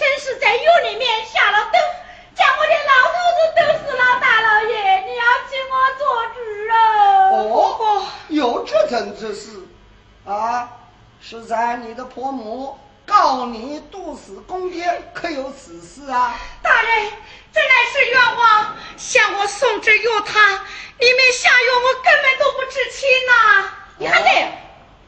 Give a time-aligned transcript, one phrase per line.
[0.00, 1.76] 真是在院里面下了毒，
[2.34, 4.02] 将我的老头子毒死了。
[4.18, 6.40] 大老爷，你要替我做主
[6.72, 7.76] 哦。
[7.78, 9.60] 哦，有这等之事
[10.24, 10.70] 啊？
[11.20, 16.34] 是在你的婆母告你毒死公爹，可有此事啊？
[16.62, 17.12] 大人，
[17.52, 20.34] 这乃是冤枉，向我送这药汤，
[20.98, 23.70] 里面下药我根本都不知情呐。
[23.98, 24.50] 你还没，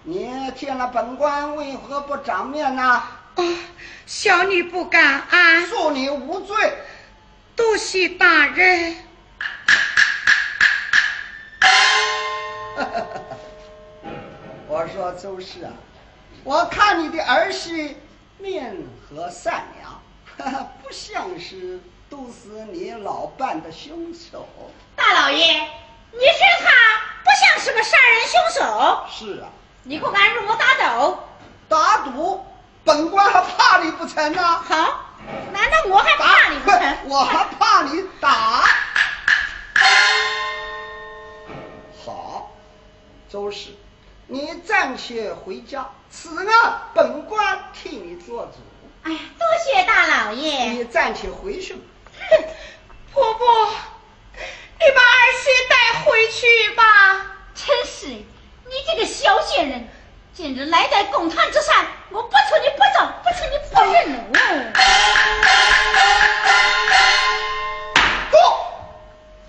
[0.03, 3.03] 你见了本官为何不长面呢？
[3.37, 3.45] 啊
[4.07, 6.57] 小女不敢啊恕你无罪。
[7.55, 8.97] 多谢大人。
[14.67, 15.73] 我说周氏啊
[16.45, 17.97] 我看你的儿媳
[18.39, 18.75] 面
[19.07, 20.03] 和善良
[20.83, 21.79] 不像是
[22.09, 24.49] 毒死你老伴的凶手。
[24.97, 25.61] 大老爷
[26.13, 26.71] 你说他
[27.23, 29.07] 不像是个杀人凶手。
[29.11, 29.49] 是啊。
[29.85, 31.19] 你可敢与我打赌
[31.69, 32.45] 打赌
[32.85, 35.15] 本官还怕你不成呢好
[35.53, 36.97] 难道我还怕你不成？
[37.09, 38.65] 我还怕你打？
[42.05, 42.51] 好
[43.29, 43.71] 周氏
[44.27, 45.89] 你暂且回家。
[46.11, 48.59] 此案本官替你做主。
[49.05, 50.71] 哎呀多谢大老爷。
[50.73, 51.81] 你暂且回去吧。
[52.19, 52.45] 哼
[53.13, 53.47] 婆婆
[54.79, 56.83] 你把二媳带回去吧。
[57.55, 58.25] 真是你
[58.87, 59.89] 这个小贱人。
[60.35, 64.73] 今日来在公堂之上，我不求你不走，不求你不认了。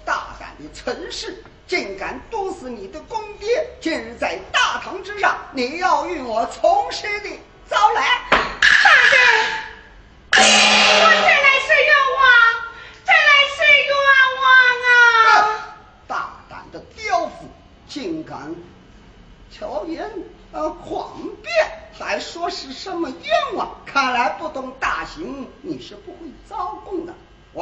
[0.03, 3.65] 大胆的陈氏，竟敢毒死你的公爹！
[3.79, 7.29] 今日在大堂之上，你要与我从实的
[7.69, 8.19] 招来。
[8.29, 9.72] 大人。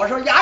[0.02, 0.41] 我说牙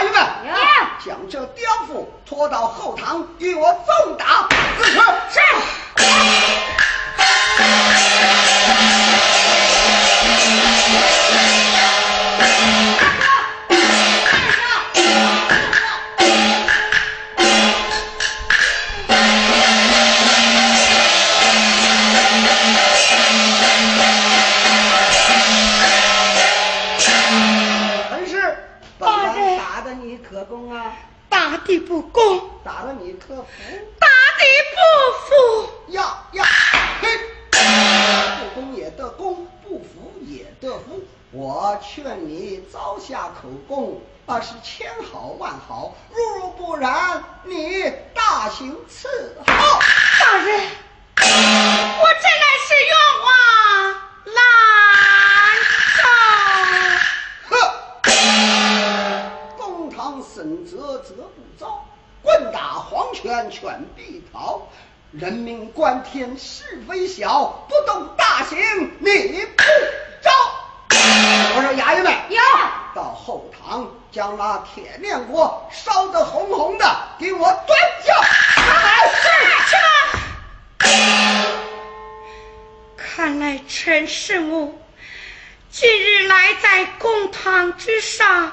[87.50, 88.52] 堂之上，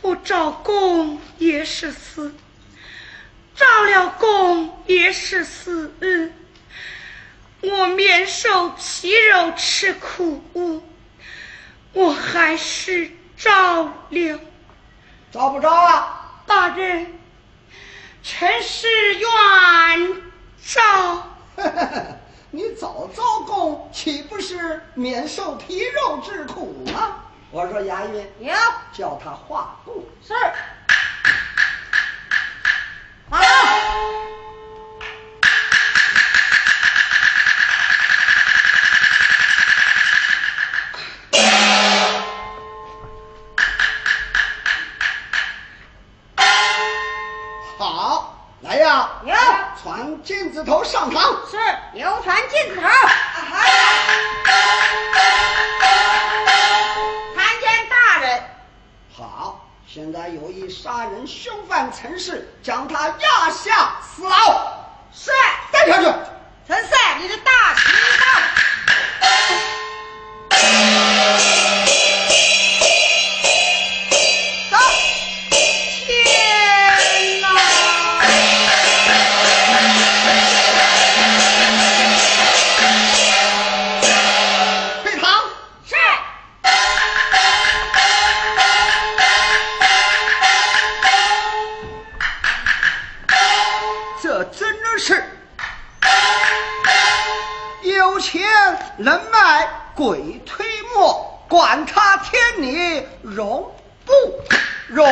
[0.00, 2.32] 不招公也是死，
[3.56, 5.92] 招了公也是死。
[7.62, 10.88] 我免受皮肉吃苦，
[11.92, 14.40] 我还是招了。
[15.32, 16.42] 招不招啊？
[16.46, 17.18] 大人，
[18.22, 20.22] 臣是愿
[20.64, 21.26] 招。
[22.52, 27.16] 你早招供，岂不是免受皮肉之苦吗？
[27.52, 28.52] 我说牙医，有
[28.92, 30.08] 叫他画布。
[30.22, 30.34] 是。
[33.28, 33.38] 好。
[50.22, 51.56] 金子头上堂，是
[51.94, 52.88] 流传金子头。
[57.34, 58.42] 参见大人。
[59.16, 64.72] 好，现在有一杀人凶犯陈氏，将他押下死牢。
[65.12, 65.30] 是，
[65.72, 66.04] 带下去。
[66.68, 66.90] 陈四，
[67.20, 67.80] 你的大旗
[71.40, 71.59] 到。
[100.00, 100.64] 鬼推
[100.94, 103.70] 磨，管他天理容
[104.06, 104.12] 不
[104.88, 105.06] 容。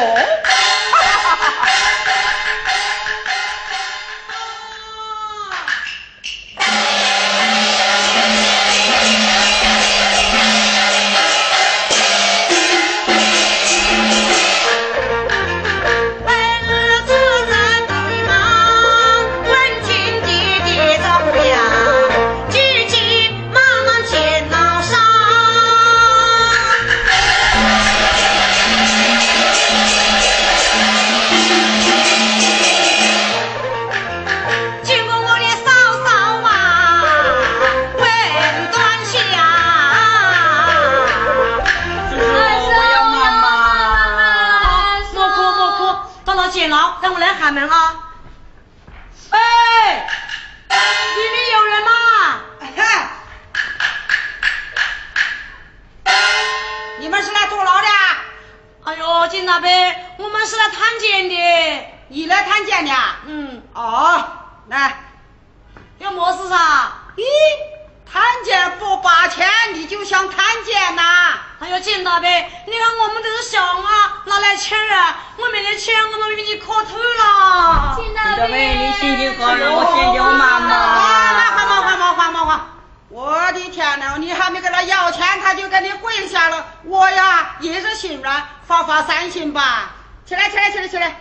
[74.68, 74.98] 亲人，
[75.38, 77.96] 我没得钱，我能给你磕头了。
[77.96, 78.74] 听到没？
[78.76, 80.68] 你心情好了，我心情妈妈。
[80.68, 82.60] 慢慢还慢还慢还慢还。
[83.08, 86.66] 我的天哪，你还没跟他要钱，他就给你跪下了。
[86.84, 89.92] 我呀，也是心软，发发善心吧。
[90.26, 91.16] 起来，起来，起来，起来。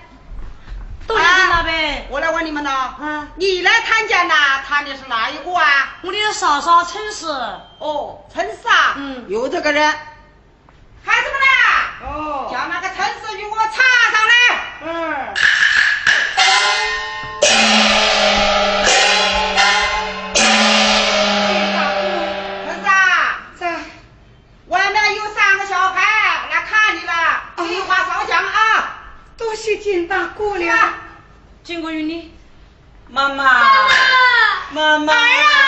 [1.08, 2.12] 都是老呗、啊。
[2.12, 2.96] 我来问你们了。
[3.00, 4.62] 嗯、你来探监呐？
[4.68, 5.96] 探的是哪一个啊？
[6.02, 7.28] 我的嫂嫂陈氏。
[7.80, 8.96] 哦，陈氏啊。
[8.98, 9.24] 嗯。
[9.30, 9.96] 有这个人。
[29.88, 30.78] 见大姑娘，
[31.64, 32.34] 金过云妮，
[33.10, 33.46] 妈妈，
[34.74, 35.67] 妈妈，妈妈。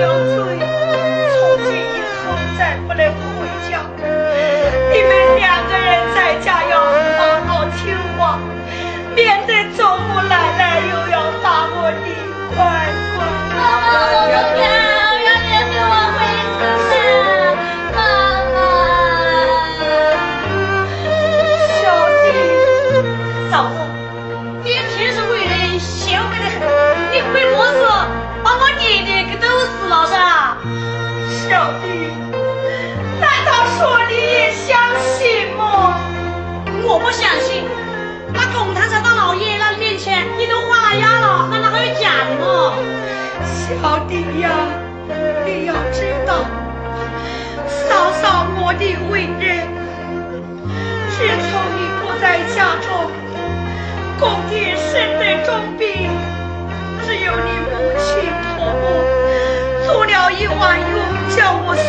[0.00, 0.69] 有罪。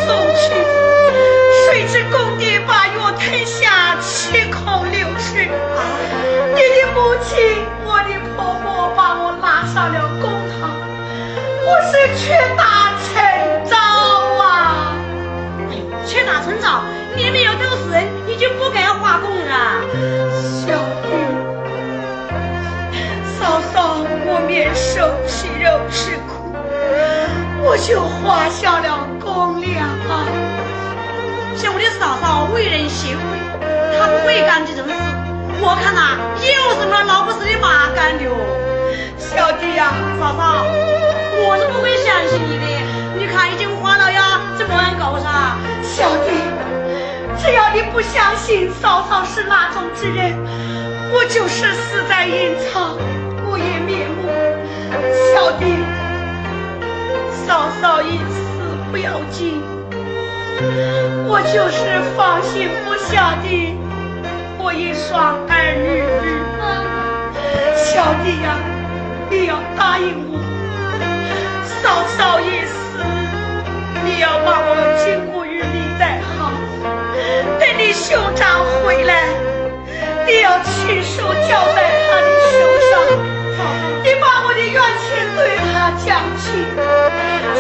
[0.05, 0.43] 送去，
[1.65, 5.48] 谁知公爹把药吞下，七孔六齿。
[6.53, 10.29] 你的母亲，我的婆婆把我拉上了公
[10.60, 10.72] 堂，
[11.65, 13.10] 我是屈打成
[13.65, 13.75] 招
[14.43, 14.93] 啊！
[15.70, 16.84] 哎呦，屈打成招，
[17.15, 19.81] 你没有斗死人，你就不该画供啊！
[20.41, 20.74] 小
[21.08, 21.10] 玉，
[23.39, 26.53] 嫂嫂，我免受皮肉之苦，
[27.63, 29.00] 我就画下了
[32.01, 33.24] 嫂嫂为人贤惠，
[33.96, 34.93] 她不会干这种事。
[35.62, 38.34] 我看呐，又是那老不死的麻干的哦。
[39.20, 40.65] 小弟呀，嫂嫂，
[41.46, 42.65] 我是不会相信你的。
[43.20, 45.58] 你看已经花了呀，这么能搞啥？
[45.84, 46.41] 小弟，
[47.38, 50.34] 只要你不相信嫂嫂是那种之人，
[51.13, 52.98] 我就是死在阴曹，
[53.46, 54.25] 我也瞑目。
[55.36, 55.77] 小弟，
[57.46, 58.41] 嫂嫂一死
[58.89, 59.62] 不要紧，
[61.27, 63.46] 我就是放心不下的。
[64.63, 66.06] 我一双儿女，
[67.75, 68.56] 小弟呀，
[69.30, 70.38] 你要答应我，
[71.65, 73.01] 嫂嫂一死，
[74.06, 74.70] 你要把我
[75.01, 76.53] 金骨玉立带好，
[77.60, 79.34] 等你兄长回来，
[80.27, 82.56] 你要亲手交在他的手
[82.88, 82.91] 上，
[84.03, 86.46] 你把我的冤情对他讲清，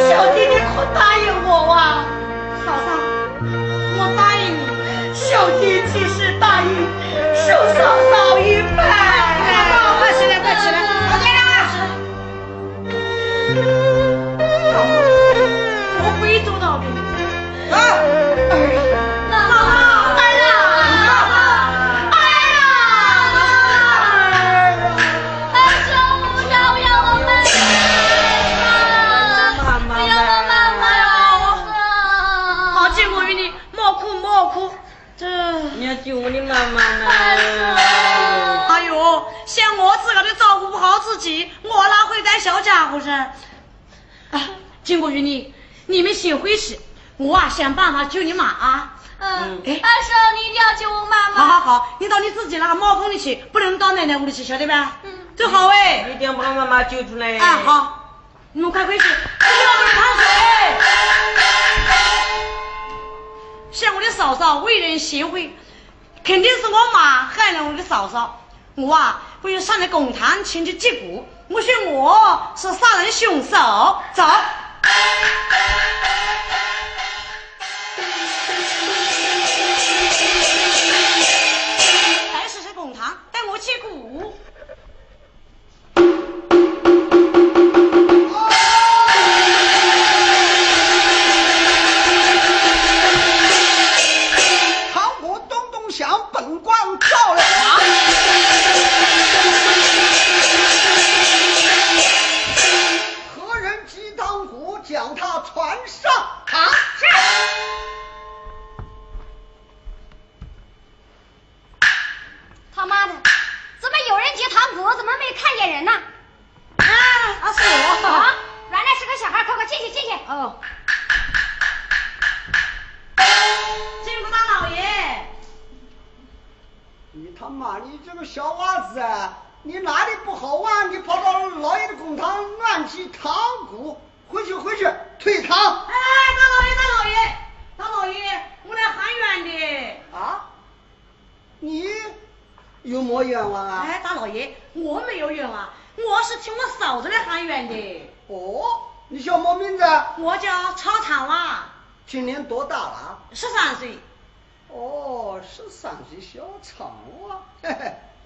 [0.07, 2.05] 小弟你可答应我啊，
[2.65, 2.87] 嫂嫂，
[3.97, 4.61] 我答应你。
[5.13, 6.69] 小弟即使答应，
[7.33, 7.79] 受嫂
[8.11, 8.30] 嫂
[41.11, 43.33] 自己，我哪会带小家伙噻？
[44.31, 44.41] 啊，
[44.81, 45.53] 经过于你，
[45.87, 46.79] 你们先回去，
[47.17, 48.93] 我啊想办法救你妈啊。
[49.19, 51.35] 嗯，哎二叔，你一定要救我妈妈。
[51.35, 54.99] 好好好，你到你自己那茅棚里去，不能到奶奶屋里去，晓得吧？
[55.03, 56.09] 嗯，走好哎。
[56.15, 57.37] 一定要把妈妈救出来。
[57.37, 58.21] 啊，好，
[58.53, 60.25] 你们快回去，不要给烫水。
[63.73, 65.53] 像我的嫂嫂为人贤惠，
[66.23, 68.37] 肯定是我妈害了我的嫂嫂。
[68.75, 71.25] 我啊，不如上来公堂请去结果。
[71.47, 73.57] 我说我是杀人凶手，
[74.13, 74.23] 走。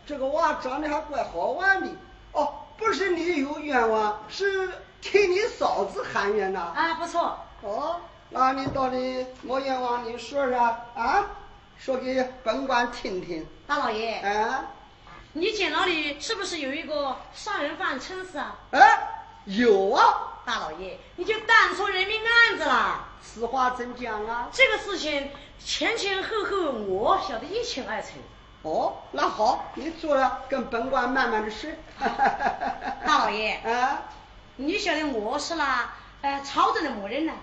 [0.06, 1.89] 这个娃长得还怪好玩的。
[2.32, 4.70] 哦，不是你有冤枉，是
[5.02, 6.74] 替你嫂子喊冤呐。
[6.76, 7.38] 啊，不错。
[7.62, 10.04] 哦，那你到底没冤枉？
[10.06, 11.26] 你说说啊，
[11.78, 13.48] 说给本官听听。
[13.65, 14.65] 大老爷，啊，
[15.34, 18.56] 你监牢里是不是有一个杀人犯撑死啊？
[18.72, 19.08] 哎，
[19.46, 23.06] 有啊，大老爷，你就当错人命案子啦。
[23.22, 24.50] 此话怎讲啊？
[24.52, 28.10] 这个事情前前后后我晓得一清二楚。
[28.65, 31.69] 哦，那好，你坐了，跟本官慢慢的说。
[33.06, 34.01] 大老爷， 啊
[34.56, 35.88] 你晓得我是那
[36.21, 37.34] 呃朝政的某人呢？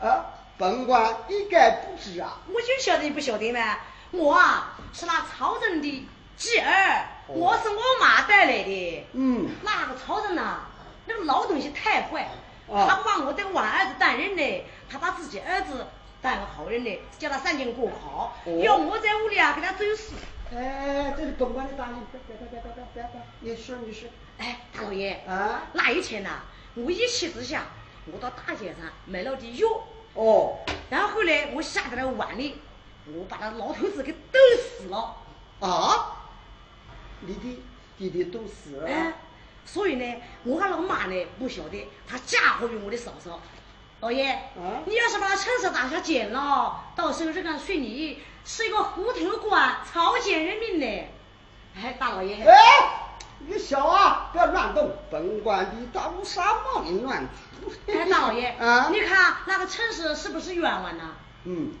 [0.00, 2.38] 啊，本官一概不知啊。
[2.46, 3.78] 我就晓得你不晓得嘛。
[4.12, 9.06] 我啊是那朝政的继儿，哦我是我妈带来的。
[9.14, 10.60] 嗯，那个朝政呐，
[11.06, 12.28] 那个老东西太坏，
[12.72, 15.84] 啊他不把我这个晚儿子当人呢，他把自己儿子
[16.20, 20.14] 当个好人呢，叫他三斤过好，哦要我在屋里啊给他走死。
[20.52, 24.08] 哎，这是东莞的大令，别别别别别别别，你说你说。
[24.38, 26.42] 哎，大老爷，啊那一天呐、
[26.74, 27.66] 我一气之下，
[28.06, 29.68] 我到大街上买了点药，
[30.14, 30.58] 哦，
[30.90, 32.56] 然后呢，我下在了碗里，
[33.06, 35.16] 我把那老头子给逗死了。
[35.60, 36.30] 啊，
[37.20, 37.62] 你的
[37.96, 38.88] 弟弟都死了。
[38.88, 39.12] 哎，
[39.64, 43.40] 所以呢，我和老妈呢不晓得，他嫁祸于我的嫂嫂。
[44.00, 51.08] 老爷，啊你要是把他趁势打下剪了，到时候这个随你是一个虎头官，草菅人命呢。
[51.74, 52.54] 哎，大老爷，哎，
[53.40, 57.26] 你小啊，不要乱动，本官的大乌纱帽你乱
[57.60, 57.72] 出。
[57.92, 61.16] 哎，大老爷， 啊，你看那个陈氏是不是冤枉呢？
[61.44, 61.72] 嗯，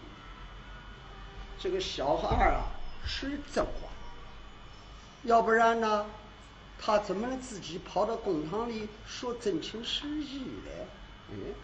[1.58, 2.66] 这个小孩儿啊
[3.06, 3.70] 是真话，
[5.22, 6.06] 要不然呢，
[6.80, 10.70] 他怎么能自己跑到公堂里说真情实意呢？
[11.30, 11.54] 嗯，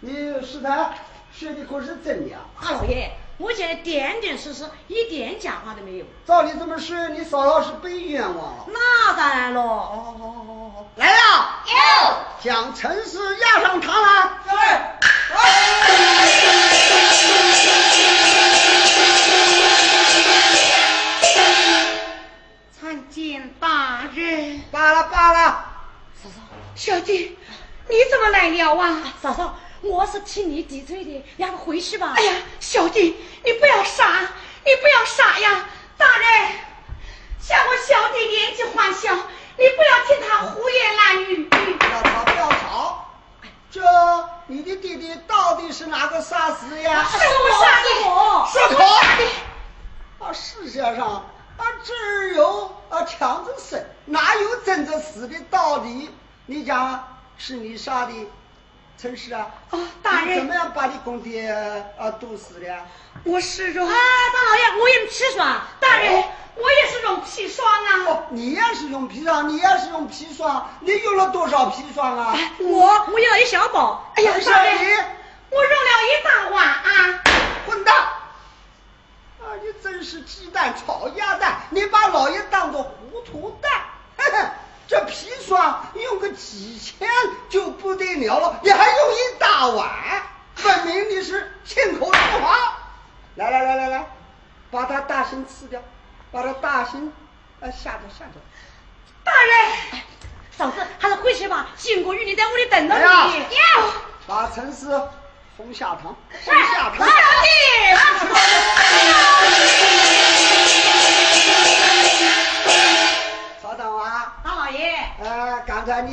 [0.00, 0.12] 你
[0.44, 0.92] 师太
[1.32, 2.44] 说的可是真的啊？
[2.62, 6.04] 大老爷，我讲的点点实实，一点假话都没有。
[6.26, 8.66] 照你这么说，你嫂嫂是被冤枉了。
[8.68, 9.62] 那当然喽。
[9.62, 11.64] 哦好好好好好，来呀！
[11.66, 11.72] 有。
[12.42, 14.98] 将陈氏押上堂来。
[22.78, 24.60] 参见大人。
[24.70, 25.64] 罢了罢了，
[26.22, 26.36] 嫂嫂，
[26.74, 27.38] 小弟，
[27.88, 29.02] 你怎么来了啊？
[29.20, 32.14] 嫂嫂，我是替你抵罪的，让他回去吧。
[32.16, 34.20] 哎呀，小弟，你不要傻，
[34.64, 35.64] 你不要傻呀！
[35.96, 36.52] 大人，
[37.40, 41.44] 像我小弟年纪还小，你不要听他胡言乱语。
[41.44, 43.06] 不要吵不要吵。
[43.70, 43.80] 这
[44.46, 47.04] 你的弟弟到底是哪个杀死呀？
[47.04, 47.88] 是我杀的，
[48.52, 50.26] 是我杀的。
[50.26, 51.06] 啊，世界上
[51.56, 56.10] 啊只有啊强子生，哪有真正死的道理？
[56.46, 58.12] 你讲是你杀的
[58.98, 59.46] 陈氏啊？
[59.70, 61.50] 哦大人怎么样把你公爹
[61.98, 62.74] 啊毒死的？
[63.24, 65.60] 我是用啊，大老爷，我用砒霜。
[65.80, 67.90] 大人，我也是用砒霜啊。
[68.06, 72.34] 哦，你也是用砒霜，你也是用砒霜，你用了多少砒霜啊？
[72.58, 74.12] 我我用了一小包。
[74.16, 74.90] 哎呀，陈大人氏，你，
[75.50, 77.22] 我用了一大碗啊。
[77.66, 77.96] 混蛋！
[77.96, 83.72] 啊，你真是鸡蛋炒鸭蛋，你把老爷当做糊涂蛋。
[84.16, 84.48] 嘿嘿，
[84.88, 87.08] 这砒霜用个几千
[87.48, 89.88] 就不得了了，你还用一大碗，
[90.54, 92.56] 分明你是信口雌黄。
[93.34, 94.06] 来来来来来，
[94.70, 95.80] 把他大心吃掉，
[96.30, 97.12] 把他大心
[97.60, 98.40] 呃吓掉吓掉。
[99.24, 100.00] 大人，
[100.56, 101.66] 嫂子，还是回去吧。
[101.76, 103.00] 金国玉，你在屋里等着你。
[103.02, 103.92] 要
[104.26, 104.86] 把陈氏
[105.56, 107.06] 轰下堂，是轰下堂。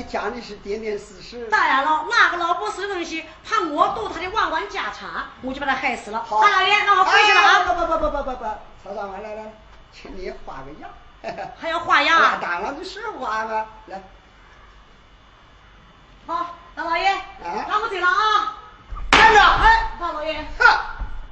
[0.04, 1.48] 你讲的是点点事实。
[1.48, 5.10] 当然了，那个老不死的东西，怕我夺他的万贯家产，
[5.42, 6.24] 我就把他害死了。
[6.24, 7.64] 好大老爷，那我回去了哎啊。
[7.66, 8.44] 不不不不不不不，
[8.84, 9.54] 曹长官来来，
[9.94, 10.90] 请你画个押。
[11.58, 13.66] 还要画押啊当然就是画了。
[13.86, 14.04] 来，
[16.28, 18.58] 好，大老爷，啊那我走了啊。
[19.12, 19.40] 站着。
[19.40, 20.80] 哎，大老爷，哼，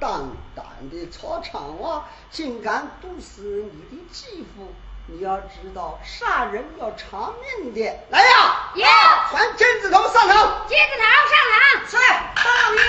[0.00, 4.72] 当胆的曹长王竟敢毒死你的继父！
[5.06, 7.80] 你要知道，杀人要偿命的。
[8.10, 8.72] 来呀！
[8.74, 8.86] 有
[9.30, 10.66] 传金子头上堂。
[10.68, 11.60] 金子头上堂
[11.90, 11.96] 是，
[12.36, 12.80] 大老爷。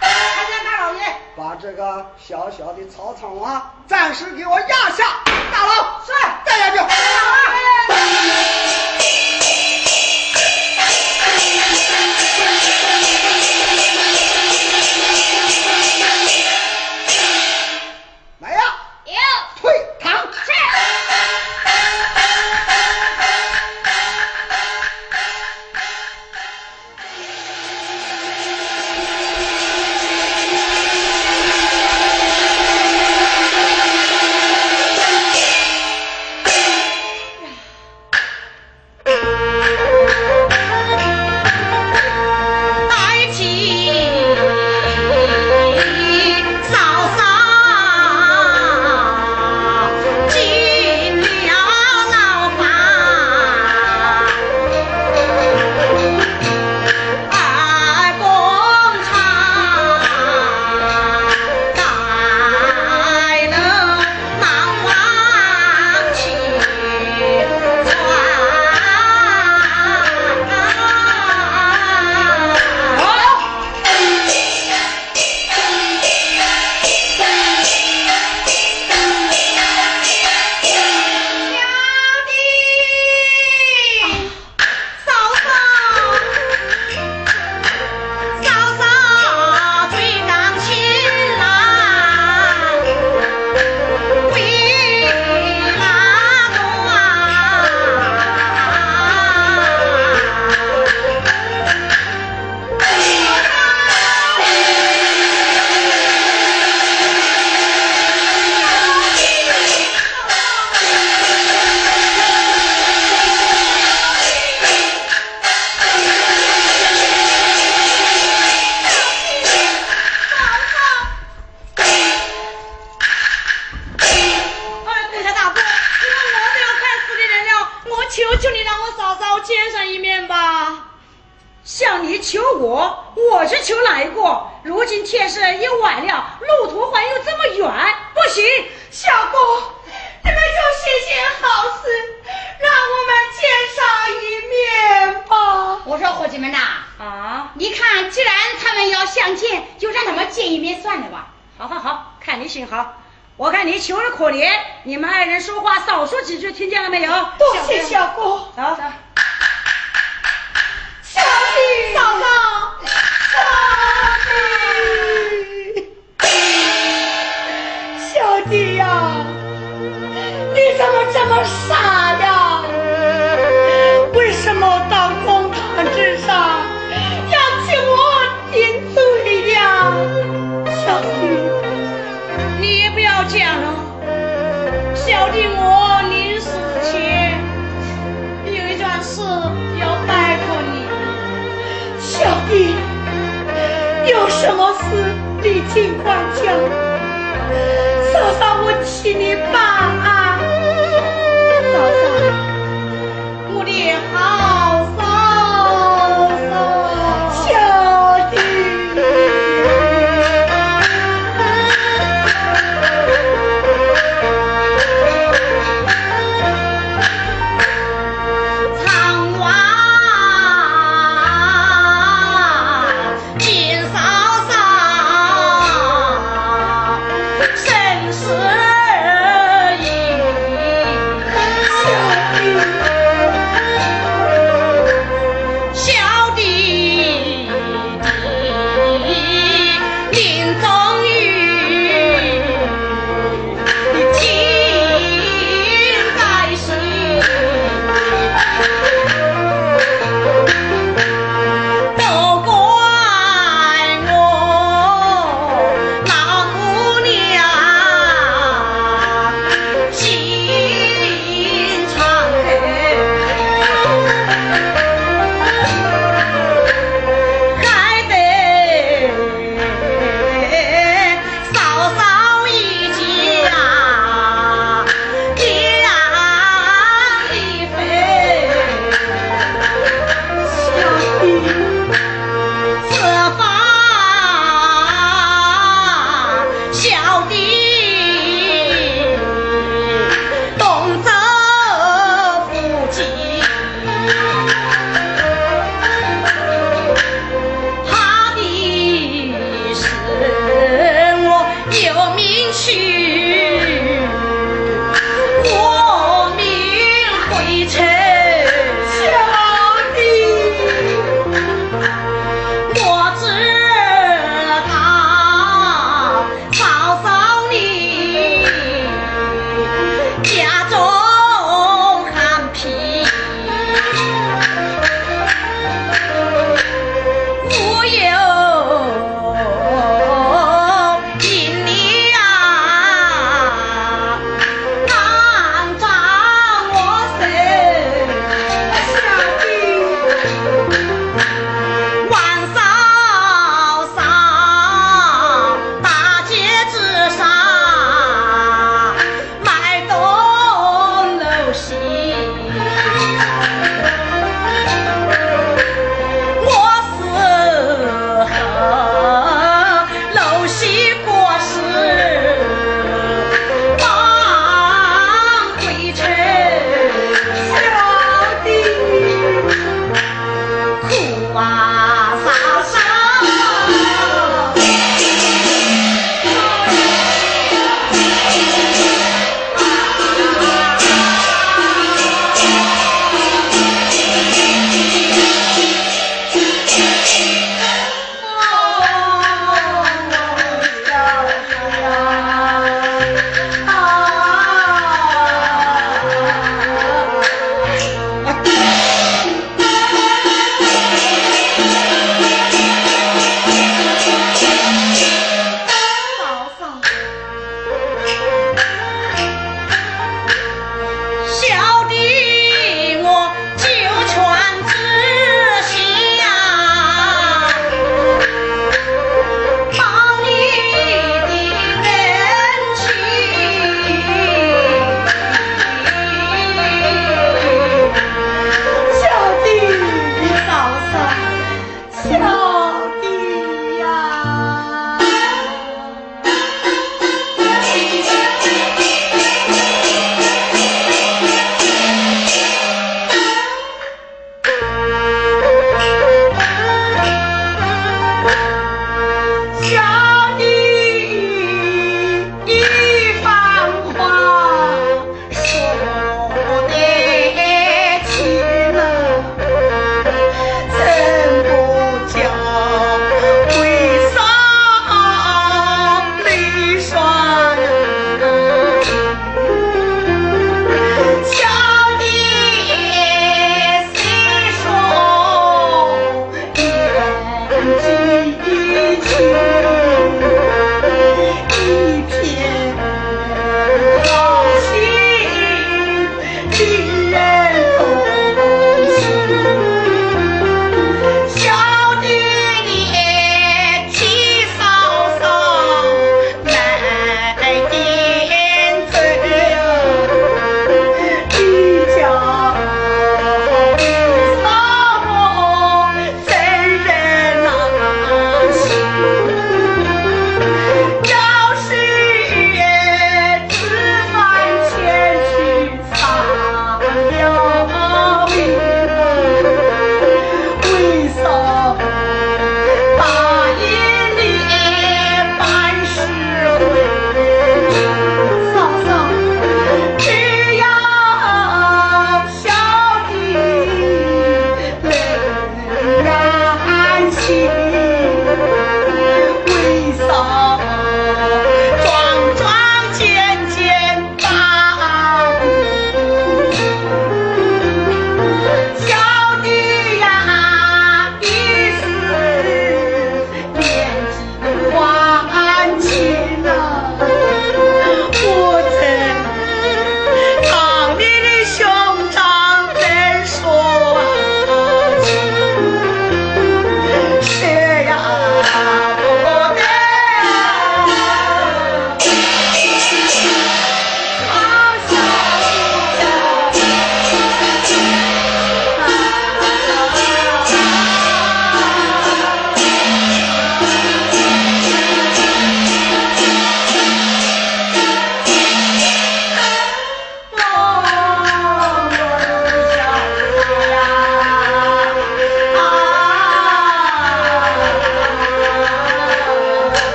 [0.00, 5.04] 参见大老爷，把这个小小的草场王暂时给我压下。
[5.52, 6.12] 大佬，是，
[6.44, 6.76] 带下去。
[6.76, 6.84] 来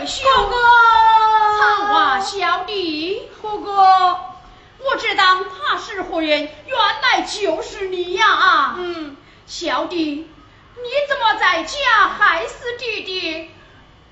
[0.00, 0.26] 为兄。
[0.26, 0.56] 哥哥。
[1.58, 4.18] 长话小弟，哥哥，
[4.78, 8.26] 我知道他是何人，原来就是你呀。
[8.26, 9.16] 啊嗯，
[9.46, 10.28] 小弟，
[10.74, 11.78] 你怎么在家
[12.18, 13.50] 害死弟弟？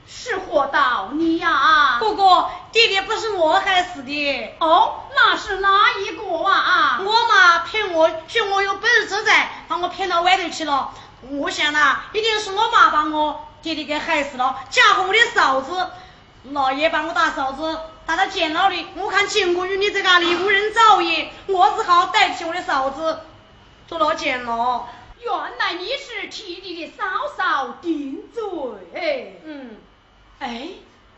[0.07, 1.51] 是何道理呀？
[1.51, 4.57] 啊哥哥，弟弟不是我害死的。
[4.61, 5.69] 哦，那是哪
[5.99, 7.01] 一个啊？
[7.01, 10.93] 我妈骗我，说我有本事在，把我骗到外头去了。
[11.31, 15.89] 我想呐，一定是我妈把我弟弟给害死了，嫁祸我的嫂子。
[16.53, 23.21] 老爷把我大嫂子打到监牢里，我看金国与你在那里无人照应，我只好代替我的嫂子
[23.89, 24.87] 坐牢监牢。
[25.19, 27.05] 原来你是替你的嫂
[27.35, 29.41] 嫂顶罪。
[29.47, 29.79] 嗯。
[30.41, 30.69] 哎，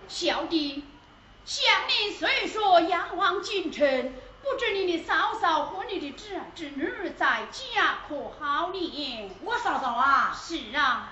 [0.07, 0.85] 小弟，
[1.45, 9.31] 乡邻虽说仰望京城，不知你的嫂嫂和你的侄儿侄女在家可好呢？
[9.43, 10.33] 我嫂嫂啊？
[10.41, 11.11] 是啊。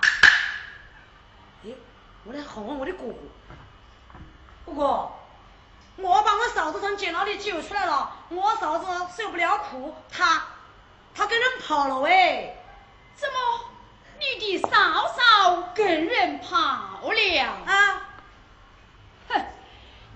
[2.25, 3.13] 哎，我来好问我的哥哥。
[4.65, 5.11] 哥哥，
[5.97, 10.43] 我把我嫂子从监牢里救出来了，我嫂子受不了苦，她
[11.13, 12.57] 她跟人跑了喂。
[13.15, 13.35] 怎么，
[14.19, 16.57] 你的嫂嫂跟人跑
[17.11, 17.41] 了？
[17.65, 18.01] 啊？
[19.29, 19.45] 哼，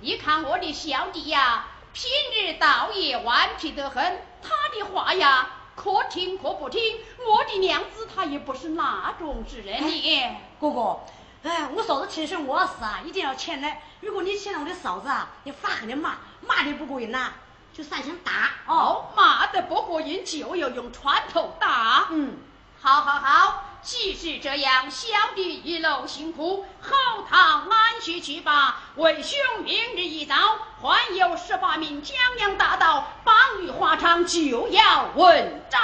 [0.01, 6.81] 你看我的小弟呀，平日倒也顽皮得很，他的话呀，可听可不听。
[7.19, 10.37] 我的娘子她也不是那种之人呢。
[10.59, 10.99] 哥哥。
[11.41, 13.81] 哎，我嫂子听说我死啊，一定要前来。
[14.01, 16.15] 如果你欠了我的嫂子啊，你发狠的骂，
[16.45, 17.31] 骂的不过瘾呐，
[17.73, 18.51] 就上前打。
[18.67, 22.07] 哦，骂的不过瘾就要用拳头打。
[22.09, 22.37] 嗯，
[22.81, 23.63] 好，好，好。
[23.81, 28.81] 既是这样，小弟一路辛苦，后堂安息去吧。
[28.97, 30.35] 为兄明日一早，
[30.81, 35.79] 还有十八名江洋大盗绑于花场，就要问斩。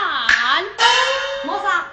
[1.45, 1.85] 莫啥？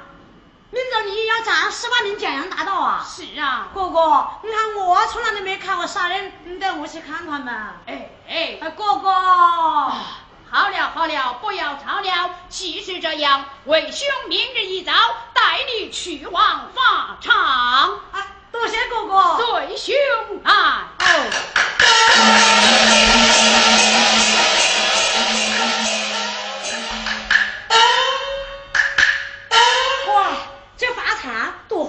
[0.75, 3.07] 明早你要斩十八名江洋大盗啊！
[3.07, 7.75] 是啊，哥哥，你看我从来都没看过杀人，你带我去看看嘛。
[7.87, 12.31] 哎哎，哥哥，好了好了，不要吵了。
[12.49, 14.95] 既是这样，为兄明日一早
[15.35, 16.43] 带你去往
[16.75, 17.35] 法场。
[17.37, 19.95] 啊，多谢哥哥，随兄
[20.43, 20.87] 来。
[20.99, 21.07] 多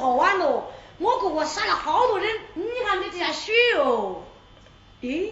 [0.03, 0.65] 好玩哦！
[0.97, 4.21] 我哥哥杀了好多人，你看这下血哦。
[5.01, 5.31] 咦，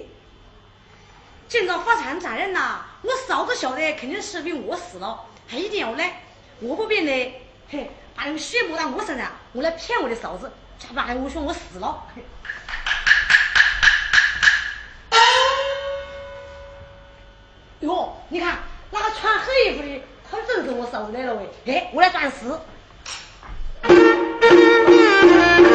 [1.49, 2.79] 今朝发场斩人呐？
[3.01, 6.21] 我嫂子晓得肯定是为我死了，她一定要来。
[6.61, 7.33] 我不变的，
[7.69, 10.49] 嘿，把那个血抹到我身上，我来骗我的嫂子，
[10.79, 12.07] 假扮我说我死了。
[17.81, 18.59] 哟，你看
[18.89, 20.01] 那个穿黑衣服的，
[20.31, 21.49] 他真是我嫂子来了喂！
[21.65, 22.57] 哎，我来装死。
[25.21, 25.70] Thank you.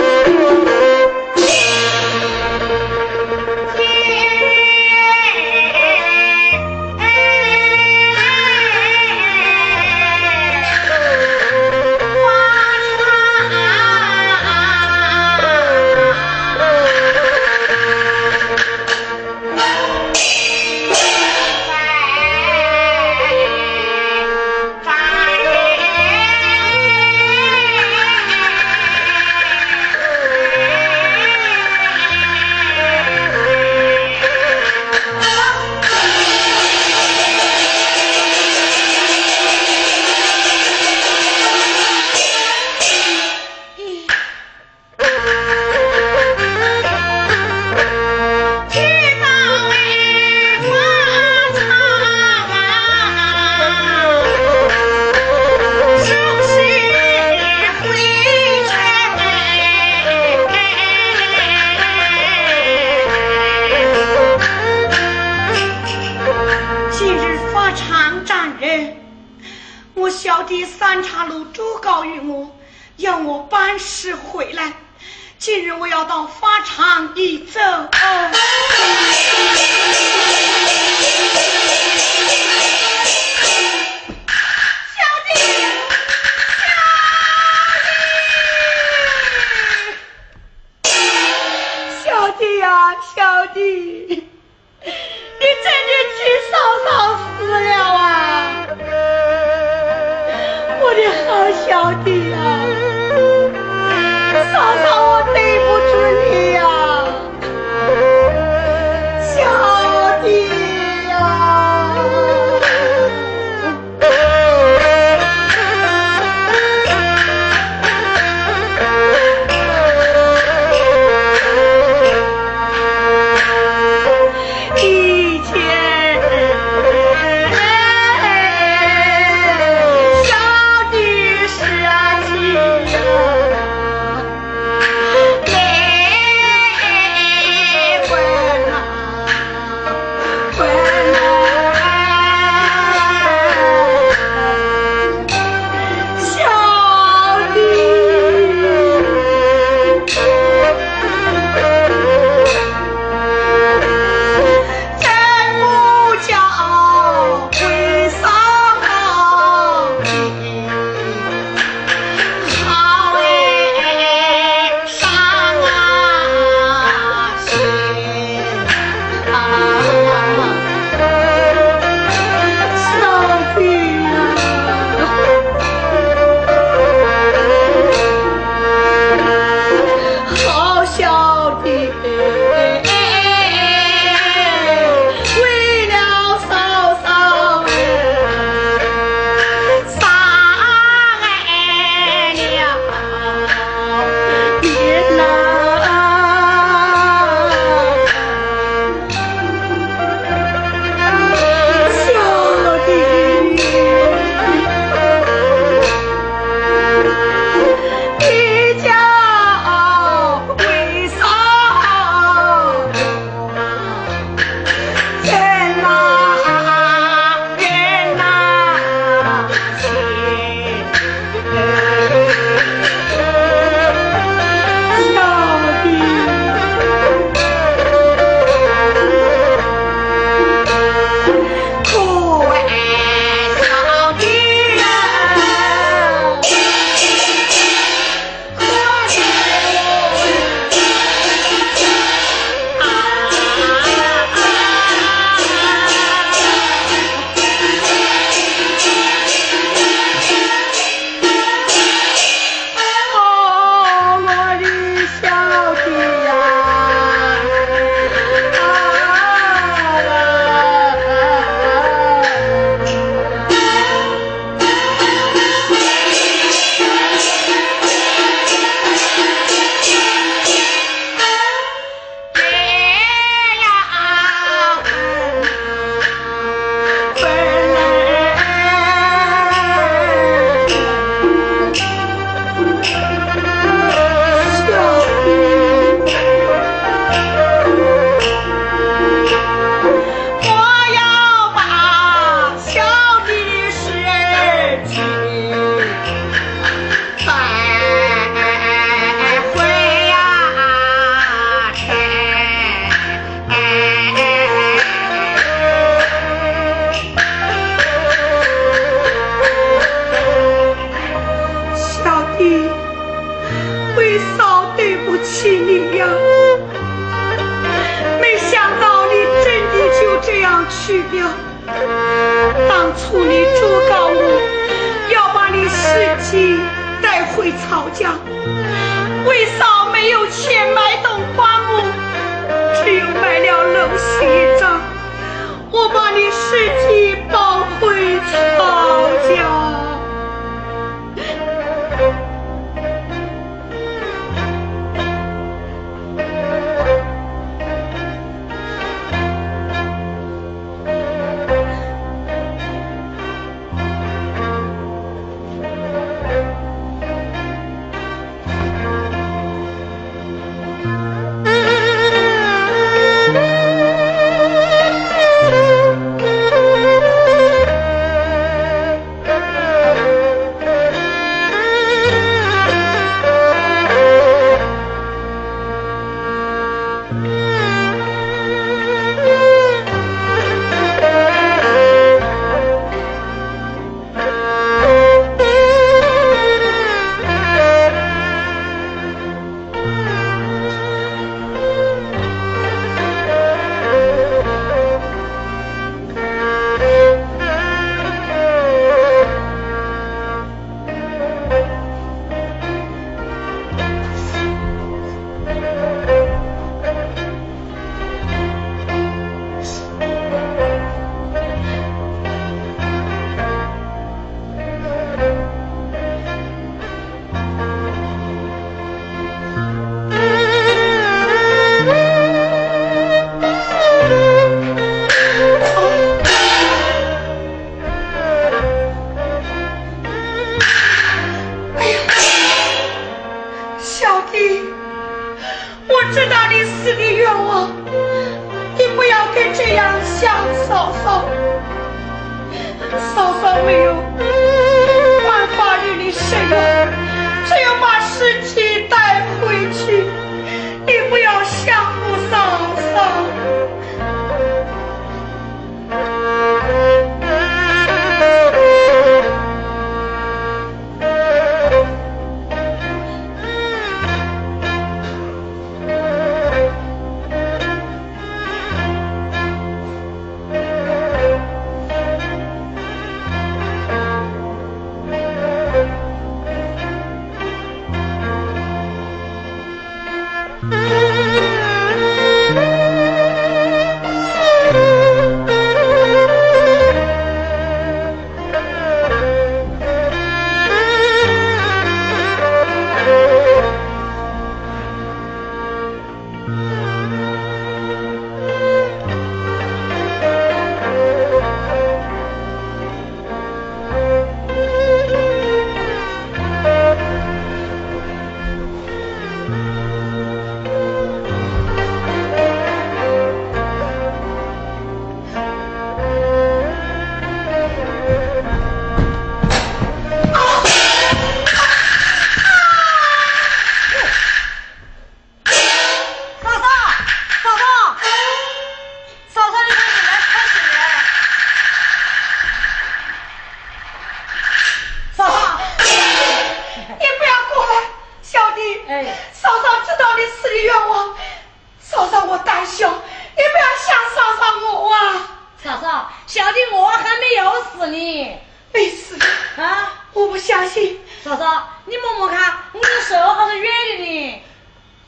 [551.23, 551.69] 嫂嫂？
[551.85, 554.43] 你摸摸看，我的手还是软的呢。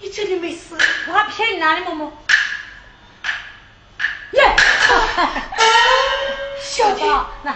[0.00, 0.76] 你真的没死？
[1.06, 2.12] 我还骗你呢，你摸摸。
[4.32, 4.54] 来，
[6.60, 7.02] 小弟，
[7.44, 7.54] 来。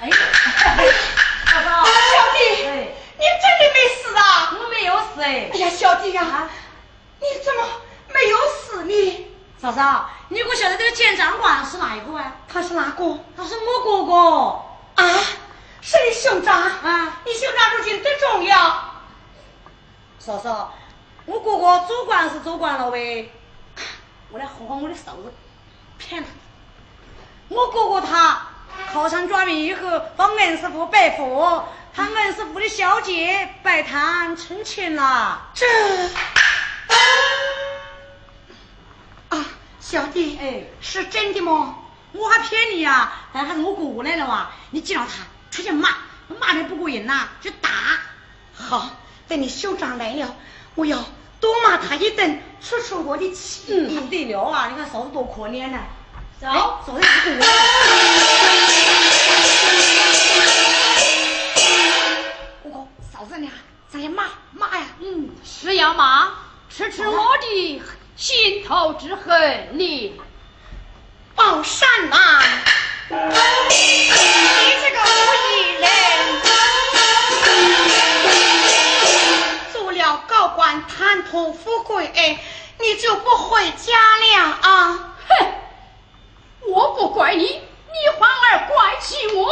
[0.00, 0.16] 哎，小
[0.76, 0.82] 弟，
[1.46, 1.52] 小
[2.32, 2.38] 弟，
[3.16, 4.50] 你真的没死啊？
[4.58, 5.28] 我没有死哎。
[5.52, 6.48] 哎呀，小弟呀，
[7.20, 7.60] 你怎么
[8.12, 9.26] 没有死呢？
[9.64, 12.34] 嫂嫂，你不晓得这个建长官是哪一个啊？
[12.46, 13.18] 他是哪个？
[13.34, 15.02] 他是我哥哥。
[15.02, 15.24] 啊，
[15.80, 17.22] 是你兄长啊？
[17.24, 18.84] 你兄长如今最重要。
[20.18, 20.74] 嫂嫂，
[21.24, 23.32] 我哥哥做官是做官了喂，
[24.28, 25.32] 我来哄哄我的嫂子，
[25.96, 26.28] 骗他。
[27.48, 28.42] 我哥哥他
[28.92, 35.48] 考上状元以后，帮恩师傅拜佛，他恩师傅的小姐拜堂成亲了。
[35.54, 35.64] 这。
[39.84, 40.64] 小弟哎。
[40.80, 41.76] 是真的吗？
[42.12, 45.96] 我还骗你啊哎还是我哥哥来了啊你见到他出去骂
[46.28, 47.68] 骂的不过瘾呐就打。
[48.54, 48.90] 好
[49.26, 50.32] 等你兄长来了
[50.76, 51.04] 我要
[51.40, 53.92] 多骂他一顿出出我的气。
[53.92, 55.80] 他不得了啊你看嫂子多可怜呐
[56.40, 56.46] 走。
[56.86, 57.40] 嫂子你跟
[62.62, 63.54] 我哥嫂子你好
[63.88, 64.86] 咱骂骂呀。
[65.00, 66.30] 嗯是要骂
[66.70, 67.82] 吃吃我的
[68.16, 70.20] 心头之恨，你
[71.34, 72.40] 宝善呐，
[73.08, 73.16] 你
[74.80, 75.04] 这个无
[75.50, 75.90] 义人。
[79.72, 82.38] 做了高官，贪图富贵，
[82.78, 85.16] 你就不回家了啊？
[85.28, 85.46] 哼，
[86.68, 87.60] 我不怪你，你
[88.20, 89.43] 反而怪起我。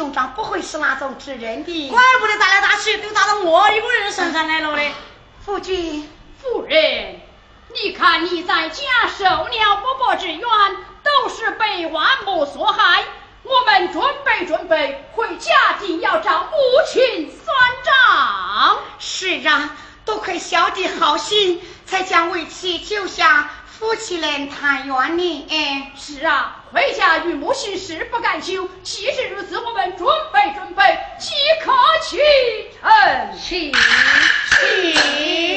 [0.00, 4.94] 兄长不会是那种吃人的，怪不得打来打去都打到我一个人身上来了嘞。
[5.44, 6.08] 夫君，
[6.40, 7.20] 夫人，
[7.74, 8.82] 你看你在家
[9.18, 10.40] 受了伯伯之冤，
[11.02, 13.04] 都是被万母所害。
[13.42, 16.56] 我们准备准备，回家定要找母
[16.90, 18.78] 亲算账。
[18.98, 19.76] 是啊，
[20.06, 25.46] 多亏小弟好心，才将为妻救下夫妻两团圆呢。
[25.50, 25.56] 哎
[26.10, 28.68] 是啊回家与母亲誓不敢休。
[28.82, 31.30] 既是如此，我们准备准备，即
[31.64, 32.18] 刻启
[32.80, 33.38] 程。
[33.38, 35.49] 启启。